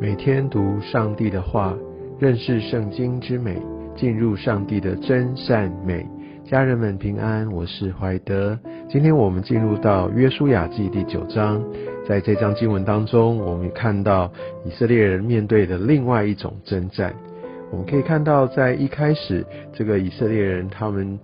[0.00, 1.76] 每天读上帝的话，
[2.18, 3.60] 认识圣经之美，
[3.94, 6.06] 进入上帝的真善美。
[6.42, 8.58] 家人们平安，我是怀德。
[8.88, 11.62] 今天我们进入到约书亚记第九章，
[12.08, 14.32] 在这章经文当中，我们看到
[14.64, 17.14] 以色列人面对的另外一种征战。
[17.70, 19.44] 我们可以看到，在一开始，
[19.74, 21.18] 这个以色列人他们。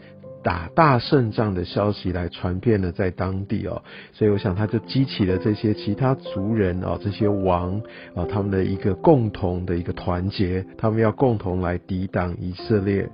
[0.47, 3.83] 打大胜仗的消息来传遍了在当地哦，
[4.13, 7.77] 所以我想他就激起了这些其他族人哦，这些王
[8.15, 13.09] 啊，他们的一个共同的一个团结，他们要共同来抵挡以色列。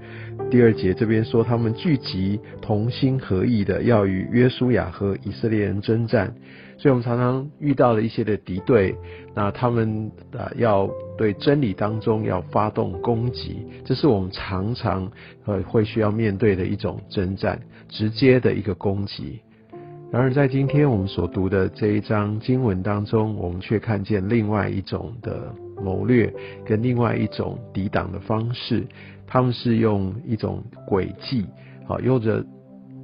[0.50, 6.34] 第二节这边说，他们聚集同心合意的要与约书亚和以色列人征战。
[6.82, 8.92] 所以我们常常遇到了一些的敌对，
[9.36, 15.08] 那他们啊要对真理当中要发动攻击，这是我们常常
[15.44, 17.56] 呃会需要面对的一种征战，
[17.88, 19.38] 直接的一个攻击。
[20.10, 26.34] 然而在今天我们所读的这一章经文当中，我们却看见另外一种的谋略
[26.66, 28.84] 跟另外一种抵挡的方式，
[29.24, 31.46] 他们是用一种诡计，
[31.86, 32.44] 好用着。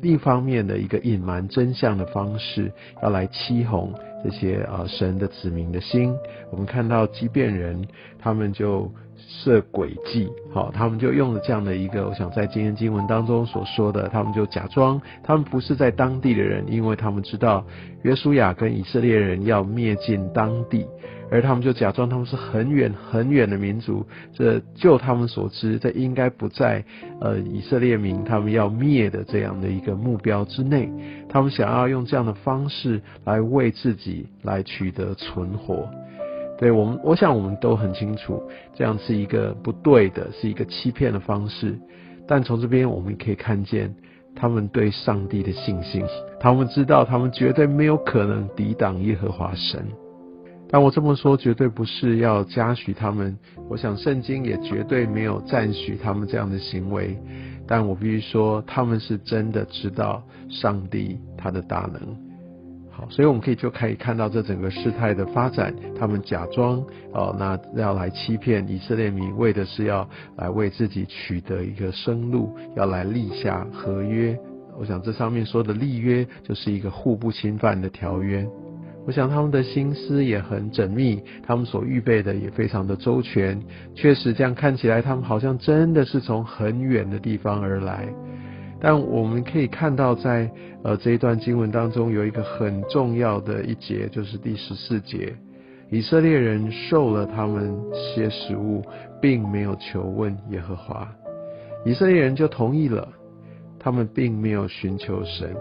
[0.00, 6.14] 另一方面的一个隐瞒真相的方式，要来欺哄这些啊神的子民的心。
[6.50, 7.86] 我们看到即便人，
[8.19, 8.91] 他们就
[9.27, 17.64] 设诡计，好，他们就用了这样的一个，我想在今天经文当中所说的，他们就假装他们不是在当地的人，因为他们知道
[18.02, 20.86] 约书亚跟以色列人要灭尽当地。
[21.30, 24.02] 而他们就假装他们是很远很远的民族，
[24.33, 26.82] 这就他们所知，这应该不在
[27.20, 30.91] 呃以色列民他们要灭的这样的一个目标之内。
[31.28, 35.86] 他们想要用这样的方式来为自己来取得存活。
[36.59, 38.42] 对我们，我想我们都很清楚，
[38.75, 41.78] 这样是一个不对的，是一个欺骗的方式。
[42.27, 43.95] 但从这边我们可以看见
[44.34, 46.05] 他们对上帝的信心，
[46.41, 49.87] 他们知道他们绝对没有可能抵挡耶和华神。
[50.71, 53.38] 但我这么说绝对不是要嘉许他们，
[53.69, 57.16] 我想圣经也绝对没有赞许他们这样的行为。
[57.66, 62.28] 但我必须说，他们是真的知道上帝他的大能。
[63.10, 65.75] 所以我们可以就可以看到这整个事态的发展。
[65.98, 66.82] 他们假装
[67.12, 74.38] 哦，那要来欺骗以色列民，为的是要来为自己取得一个生路，要来立下合约。
[74.78, 78.47] 我想这上面说的立约，就是一个互不侵犯的条约。
[79.06, 83.58] 我想他们的心思也很缜密，他们所预备的也非常的周全。
[83.94, 88.06] 确实，这样看起来，他们好像真的是从很远的地方而来。
[88.81, 90.50] 但我们可以看到，在
[90.84, 95.34] 呃这一段经文当中，有一个很重要的一节，就是第十四节：
[95.91, 98.83] 以色列人受了他们些食物，
[99.21, 101.09] 并没有求问耶和华，
[101.84, 103.09] 以色列人就同意了，
[103.78, 105.55] 他们并没有寻求神。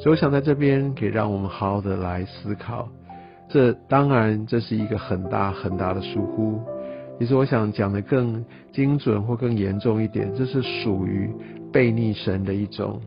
[0.00, 2.88] 所以我想在这边可以让我们好好的来思考，
[3.48, 6.60] 这当然这是一个很大很大的疏忽。
[7.18, 11.30] 其实我想讲的更精准或更严重一点，这是属于
[11.72, 13.00] 背逆神的一种。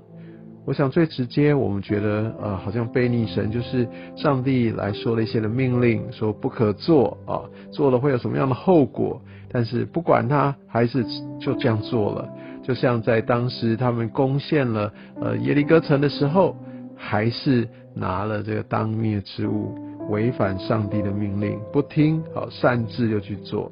[0.66, 9.22] 我想最直接，我们觉得呃好像背逆神就是上帝来说了一些的命令，说不可做啊，做了会有什么样的后果？
[9.52, 11.06] 但是不管他，还是
[11.40, 12.28] 就这样做了。
[12.64, 16.56] 就像在当时他们攻陷了呃耶利哥城的时候。
[16.98, 19.76] 还是拿了这个当灭之物，
[20.10, 23.70] 违反上帝的命令，不听，好擅自就去做。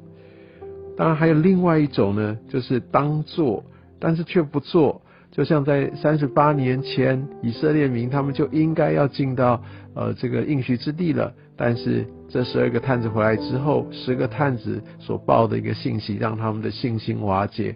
[0.94, 3.64] 当然还有另外一种呢，就是当做，
[3.98, 5.00] 但是却不做。
[5.30, 9.60] 就像在三十八年前，以色列民他们就应该要进到
[9.94, 17.74] 呃这个应许之地了，但是这十二个探子回来之后，十个探子所报的一个信息，让他们的信心瓦解，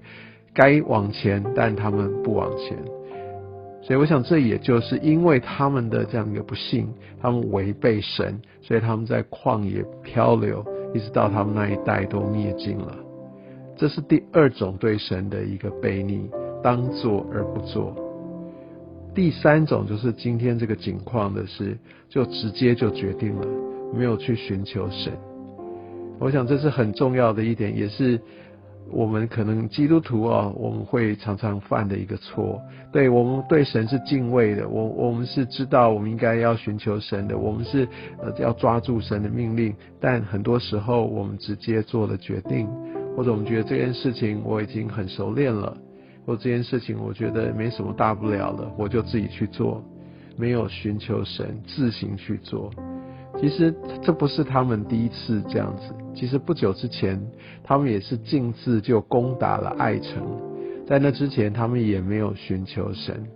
[0.54, 2.78] 该往前，但他们不往前。
[3.82, 6.88] 所以我想，这也就是因为他们的这样一个不幸，
[7.20, 10.64] 他们违背神，所以他们在旷野漂流，
[10.94, 13.07] 一直到他们那一代都灭尽了。
[13.78, 16.28] 这是第二种对神的一个背逆，
[16.62, 17.94] 当做而不做。
[19.14, 23.46] 第三种就是今天这个景况的是，就直接就决定了，
[23.94, 25.12] 没有去寻求神。
[26.18, 28.20] 我想这是很重要的一点，也是。
[28.90, 32.58] 我们可能基督徒啊，我们会常常犯的一个错。
[32.90, 37.86] 对我们对神是敬畏的，我我们是知道我们应该要寻求神的，我们是
[38.18, 39.74] 呃要抓住神的命令。
[40.00, 42.66] 但很多时候我们直接做了决定，
[43.18, 45.76] 或者我们觉得这件事情我已经很熟练了，
[46.24, 49.82] 或这件事情我觉得没什么大不了了，我就自己去做，
[50.36, 52.70] 没有寻求神，自行去做。
[53.40, 53.74] 其实
[54.04, 55.92] 这不是他们第一次这样子。
[56.14, 57.20] 其实不久之前，
[57.64, 60.22] 他们也是径自就攻打了爱城，
[60.86, 63.26] 在那之前，他们也没有寻求神，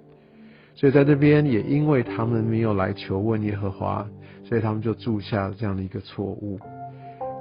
[0.76, 4.08] 所以在这边也因为他们没有来求问耶和华，
[4.44, 6.56] 所以他们就铸下了这样的一个错误。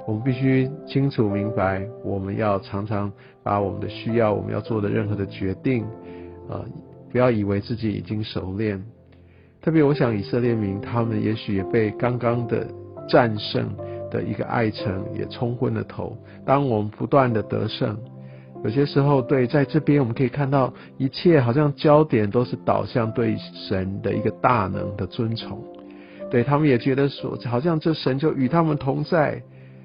[0.04, 3.10] 我们必须清楚明白，我们要常常
[3.42, 5.86] 把我们的需要，我们要做的任何的决定，
[6.48, 6.64] 呃，
[7.10, 8.82] 不要以为自己已经熟练。
[9.60, 12.66] 特别，我想以色列民他们也许也被刚刚的
[13.08, 13.72] 战胜
[14.10, 16.16] 的一个爱城也冲昏了头。
[16.44, 17.96] 当我们不断的得胜，
[18.64, 23.36] 有些时候对在这边我们可以看到，一切好像焦点都是导向对
[23.68, 25.62] 神的一个大能的尊崇。
[26.28, 29.40] 对他们也觉得说，好像这神就与他们同在。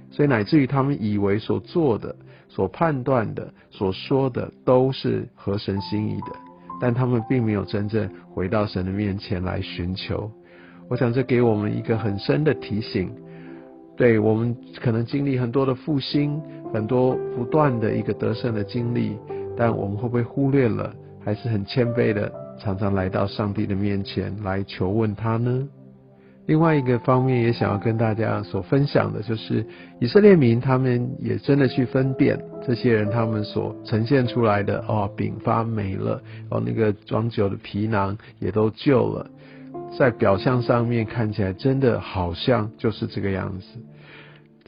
[0.10, 2.16] 所以乃至于他们以为所做的、
[2.48, 6.32] 所判断的、所说的都是合神心意的，
[6.80, 10.32] 但他们并没有真正回到神的面前来寻求。
[10.90, 13.12] 我想这给我们一个很深的提醒：，
[13.98, 16.42] 对我们可能经历很多的复兴，
[16.74, 19.18] 很多不断的一个得胜的经历，
[19.58, 20.94] 但我们会不会忽略了？
[21.26, 25.68] 还是很谦卑的，常常来到上帝的面前来求问他呢？
[26.48, 29.66] 另外一个方面，也想要跟大家所分享的，就是
[30.00, 39.30] 以色列民他们也真的去分辨这些人他们所呈现出来的哦，饼发霉了，哦，那个装酒的皮囊也都旧了，
[40.00, 43.66] 在表象上面看起来真的好像就是这个样子。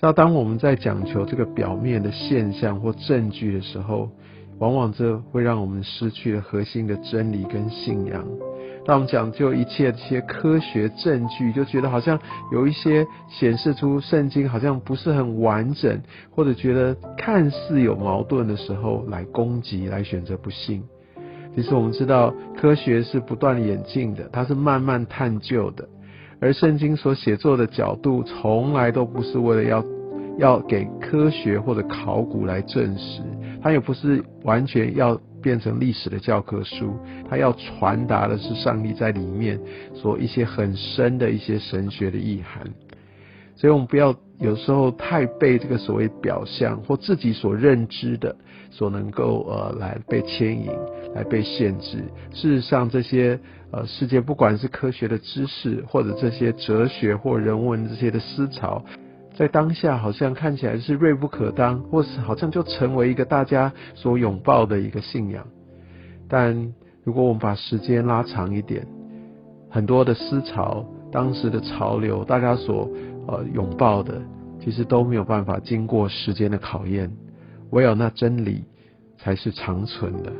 [0.01, 4.09] 那当我们在讲求这个表面的现象或证据的时候，
[4.57, 8.25] 往往这会让我们失去了核心的真理跟信仰。
[8.85, 12.19] 当我们讲究一切这些科学证据，就觉得好像
[12.51, 20.81] 有一些显示出圣经好像不是很完整，或者觉得看似有矛盾的时候，来攻击，来选择不信。
[21.55, 25.87] 其实我们知道，科学是不断演进的，它是慢慢探究的，
[26.39, 29.83] 而圣经所写作的角度，从来都不是为了要
[30.37, 33.21] 要给科学或者考古来证实，
[33.61, 35.19] 它也不是完全要。
[35.41, 36.97] 变成历史的教科书，
[37.29, 39.59] 它要传达的是上帝在里面
[39.93, 42.65] 所一些很深的一些神学的意涵。
[43.55, 48.33] 所以，我们不要有时候太被这个所谓表象或自己所认知的
[48.71, 50.71] 所能够呃来被牵引，
[51.13, 51.97] 来被限制。
[52.31, 53.37] 事实上，这些
[53.71, 58.81] 呃世界不管是科学的知识，或者这些哲学或人文这些的思潮。
[59.39, 65.47] 在当下，好像看起来是锐不可当，或是好像就成为一个大家所拥抱的一个信仰。
[66.27, 66.73] 但
[67.05, 68.85] 如果我们把时间拉长一点，
[69.69, 72.89] 很多的思潮、当时的潮流，大家所
[73.27, 74.21] 呃拥抱的，
[74.59, 77.09] 其实都没有办法经过时间的考验，
[77.69, 78.65] 唯有那真理
[79.17, 80.33] 才是长存的。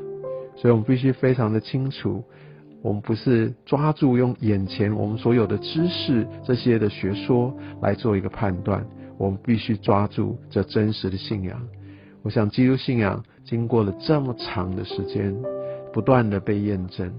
[0.57, 2.21] 所以我们必须非常的清楚，
[2.81, 8.85] 我们不是抓住用眼前我们所有的知识这些的学说来做一个判断。
[9.17, 11.59] 我们必须抓住这真实的信仰。
[12.21, 15.35] 我想，基督信仰经过了这么长的时间，
[15.91, 17.11] 不断的被验证，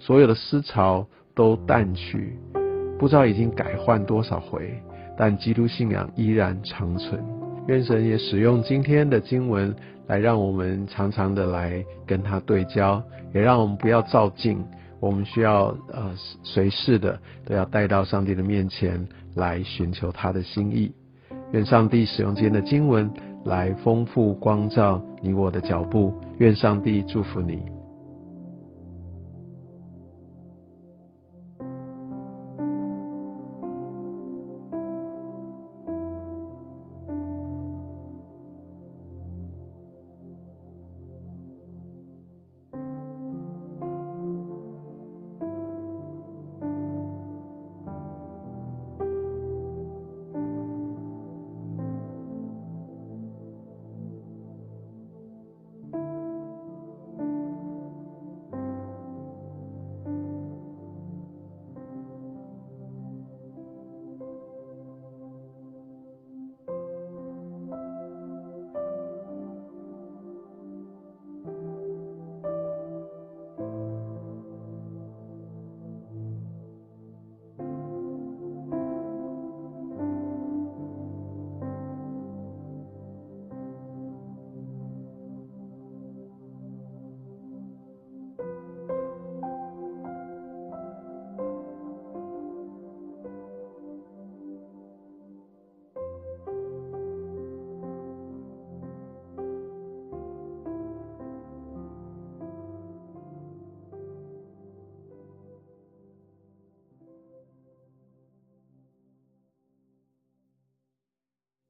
[0.00, 1.06] 所有的思潮
[1.36, 2.36] 都淡去，
[2.98, 4.82] 不知道已经改换多少回，
[5.16, 7.22] 但基督信仰依然长存。
[7.68, 9.72] 愿神也使用今天的经文，
[10.08, 13.00] 来让我们常常的来跟他对焦，
[13.32, 14.64] 也让我们不要照镜。
[15.00, 20.92] 我们需要呃随时的都要带到上帝的面前来寻求他的心意。
[21.52, 23.10] 愿上帝使用今天的经文
[23.44, 26.12] 来丰富光照你我的脚步。
[26.38, 27.77] 愿上帝祝福你。